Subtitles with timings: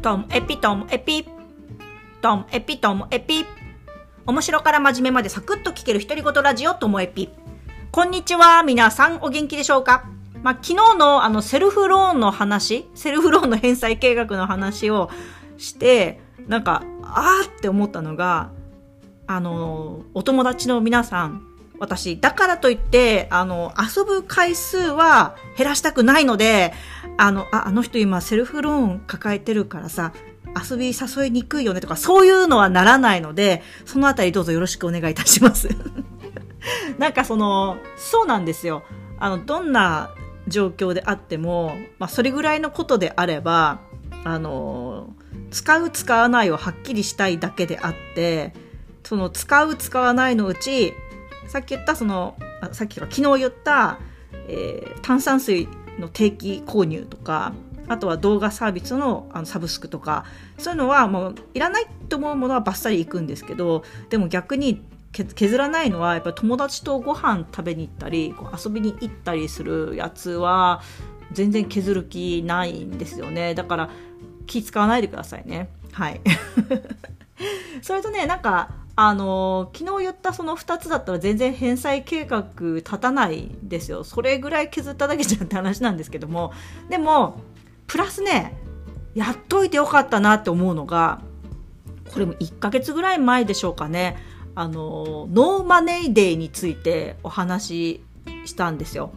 [0.00, 1.26] トムエピトムエピ
[2.22, 3.44] トムエピトムエピ。
[4.24, 7.28] 面白から真面目までサクッと聞ける独り言ラジオともエピ。
[7.90, 10.06] こんにちは皆さんお元気でしょうか？
[10.42, 15.10] まあ、昨日のあのセルフローンの話セルフローンの返済計画の話を
[15.58, 18.52] してなんかあーって思ったのが
[19.26, 21.46] あのお友達の皆さん
[21.80, 26.74] 私、だからといって、あの、遊ぶ回数は減らしたくないので、
[27.16, 30.12] あの、あ、あの人今セルフローン抱えてるからさ、
[30.70, 35.70] 遊び誘いにくいよねとか、そういうのはならないので、そのあたりどうぞよろしくお願いいたします。
[36.98, 38.82] なんかその、そうなんですよ。
[39.18, 40.10] あの、どんな
[40.48, 43.80] 状況であっても、まあ、それぐらいのことであれば、
[44.24, 45.14] あの、
[45.50, 48.52] 使う使わないをはっきりしたいだけであって、
[49.02, 50.92] その使う使わないのうち、
[51.50, 53.98] さっき言ったそのあさっきか昨日言った、
[54.46, 55.68] えー、炭酸水
[55.98, 57.52] の定期購入とか
[57.88, 60.24] あとは動画サービスのあのサブスクとか
[60.58, 64.80] そういうのはもういらないと思うものはバッサリいくんですけどでも逆に
[65.12, 70.82] 削らないのはやっぱり友達とご飯食べに行ったりこう遊びに行ったりするやつは
[71.32, 73.54] 全然削る気ないんですよね。
[73.54, 73.90] だから
[74.46, 75.68] 気使わないでくださいね。
[75.92, 76.20] はい。
[77.82, 78.70] それとねなんか
[79.02, 84.04] あの昨日言ったその2つだったら全然返済計画立たないですよ。
[84.04, 86.52] それぐらい削っただけじゃんって話なんですけども。
[86.90, 87.40] でも
[87.86, 88.58] プラスね
[89.14, 91.22] やっといてよかったなって思うのが
[92.12, 94.18] これも1ヶ月ぐらい前でしょうかね。
[94.54, 98.02] あのノーマネーデーについてお話
[98.44, 99.12] ししたんですよ。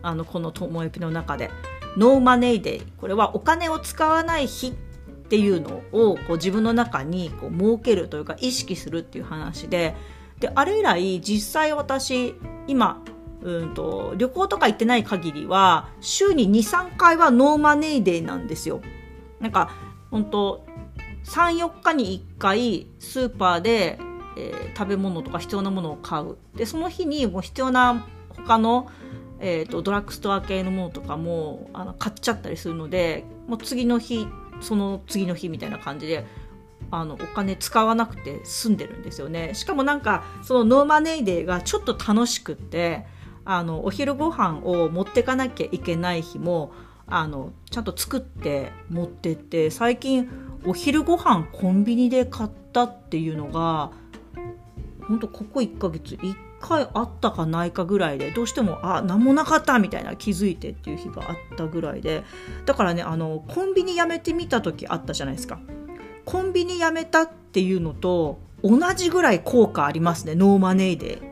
[0.00, 1.50] あのこのともえぴの中で。
[1.98, 4.72] ノーマネーデーこれはお金を使わない日っ
[5.26, 9.96] っていうのをこう自分の中にこう設けるというか意識するっていう話で
[10.38, 12.36] であれ以来実際私
[12.68, 13.02] 今
[13.42, 18.80] うんと旅行とか行ってない限りは週に23回はノーマネーデーなんですよ。
[19.40, 19.70] なんか
[20.10, 20.64] 本当
[21.24, 23.98] 34日に1回スーパーで、
[24.38, 28.88] えー、食べ物とか必要なものを買うでその日にもう必要な他の、
[29.40, 34.28] えーとドラッグストア系のものとかもあの買っちゃったりするのでもう次の日
[34.60, 36.24] その次の日みたいな感じで
[36.90, 39.54] あのお金使わなくて済んでるんですよね。
[39.54, 43.06] しかもなんかそのノーマネーデーがちょっと楽しくって
[43.44, 46.72] あのお昼ご飯を持ってかなきゃいけない日も
[47.06, 50.28] あのちゃんと作って持ってって最近
[50.64, 53.92] お昼ご飯コンビニで買ったっていうのが
[55.08, 62.24] 本当ここ1ヶ月1回あったかないかぐらいでどうしてもあ何もなかったみたいな気づいてっていう日があったぐらいで
[62.64, 65.58] だからねあのコンビニ辞めてみた時あったじゃないですか。
[66.24, 71.22] コンビニ辞めたっていうのと同じぐらい効果ありますねノーマネーで。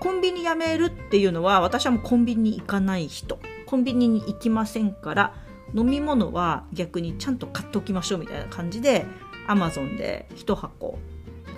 [0.00, 3.38] コンビニ辞めるっていうのは私はもうコンビニに行かない人。
[3.66, 5.34] コンビニに行きませんから
[5.74, 9.04] 飲み物は逆にちゃんと買っておきましょうみたいな感じで
[9.46, 10.98] アマゾンで1箱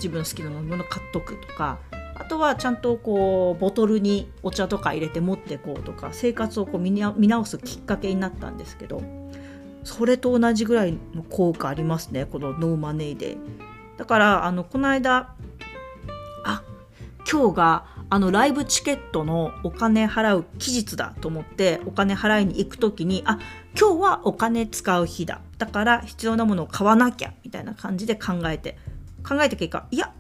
[0.01, 1.79] 自分の好きな飲み物買っとくとか
[2.15, 9.03] あとはちゃんとこうボトルにお茶とか入れて持ってこうとか生活をこう見直すきっかけになったんですけど
[9.85, 13.37] それと同じぐらいの効果ありますねこのノーマネーで。
[13.97, 15.35] だからあのこの間
[16.45, 16.63] あ
[17.31, 23.39] 今日があのライブチケットのお金払う期日だと思ってお金払いに行く時にあ
[23.79, 25.43] 今日はお金使う日だ。
[25.59, 28.79] だから必要なものを買わなきゃみたいな感じで考えて
[29.27, 30.13] 考えた結果いや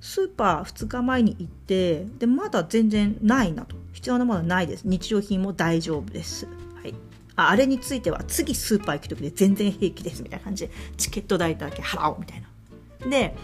[0.00, 3.76] スーパー2日前に行ってでまだ全然ないなと。
[3.98, 4.86] 必要なものはないです。
[4.86, 6.94] 日用品も大丈夫です、はい、
[7.34, 13.10] ああれについては次スーパー行く時で全然平気ですみたいな感じでチケット代だけ払おうみたいな。
[13.10, 13.34] で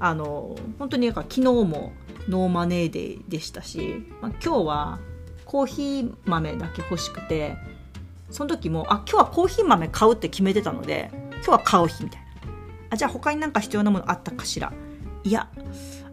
[0.00, 1.92] あの本当になんか昨日も
[2.28, 4.98] ノーマネーデーでしたし、まあ、今日は
[5.44, 7.56] コーヒー豆だけ欲しくて
[8.30, 12.23] その時もあ今日はコーヒー豆買うって決めてたので今日は買う日みたいな。
[12.90, 14.72] あじゃあ他になんか必要なものあったかしら？
[15.24, 15.48] いや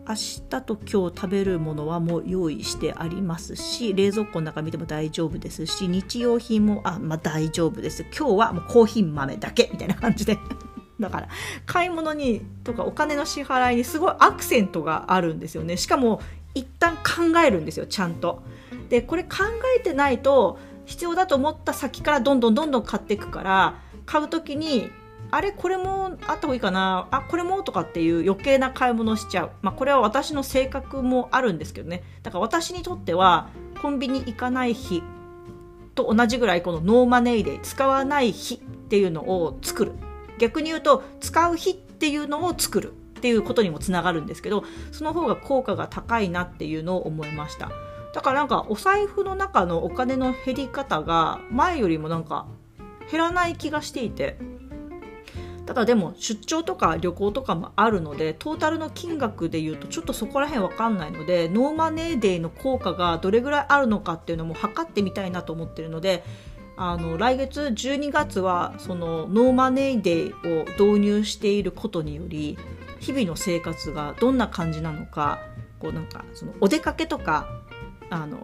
[0.08, 8.04] 明日と今日食べるものはもう用意してありますし冷蔵庫の中見ても大丈夫ですし日用品もあ、まあ、大丈夫です。
[8.18, 10.38] 今日はもうコーヒー豆だけみたいな感じで。
[11.00, 11.30] だから
[11.66, 15.76] 買い物にとかお金の支払いにすごいアクセントがあるんですよね。
[15.78, 16.22] しかも
[16.54, 18.44] 一旦考えるんですよちゃんと。
[18.90, 19.30] でこれ考
[19.78, 23.76] えてないと必要だと思った先からどんどんどんどん買っていくから
[24.06, 24.90] 買う時に
[25.32, 27.08] あれこれもあった方がいいかな。
[27.10, 32.04] あこれもとかっていう余計な買い物しちゃう、まあ、これは私の性格もあるんですけどね。
[32.24, 33.50] だから私にとっては
[33.82, 35.02] コンビニ行かない日
[35.96, 39.94] と同じぐらいこのノーマネーで使わない日っていうのを作る。
[40.38, 42.94] 逆に言うと使う日っていうのを作る。
[42.94, 47.70] っていうことにもつながるんですけどその方が効果が高いなっていうのを思いました。
[48.16, 52.48] だからなんかお財布の中のお金の減り方が前よりもなんか
[53.12, 54.40] 減らない気がしていて。
[55.72, 66.26] ただでも出張とか旅行とかもあるのでトータルの金額で言うとちょっとそこら辺わかんないのでノーマネーデーの効果がどれぐらいあるのかっていうのも測ってみたいなと思ってるので
[66.76, 72.58] あの来月12月はそのノーマネーデーを導入していることにより
[73.00, 75.40] 日々の生活がどんな感じなのか
[75.80, 77.48] こうなんかそのお出かけとか
[78.10, 78.42] あの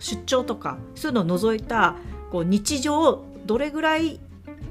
[0.00, 1.94] 出張とかそういうのを除いた
[2.32, 4.18] こう日常どれぐらい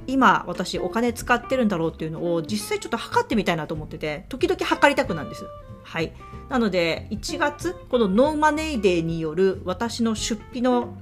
[0.08, 5.46] 今私お金使ってるんだろうっていうのを実際ちょっと測ってみたいなと思ってて時々測りたくなんです。
[5.84, 6.14] はい。
[6.50, 10.96] なので1月このノーマネーデーによる私の出費の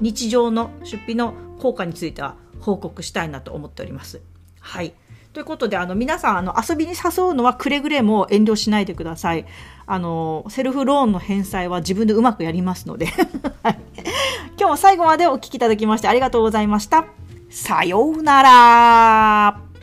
[0.00, 4.22] 日常の出費の効果については報告したいなと思っております。
[4.60, 4.94] はい。
[5.34, 9.46] ということで、あの、皆さん、あの、遊びに誘うのはくれぐれも遠慮しないでください。
[9.84, 13.06] あの、セルフローンの返済は自分でうまくやりますので。
[13.64, 13.78] はい。
[14.56, 17.06] 今日も最後までお聴きいただきましてありがとうございました。
[17.54, 19.73] さようなら。